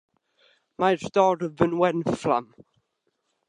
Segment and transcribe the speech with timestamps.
[0.83, 2.49] Mae'r dorf yn wenfflam.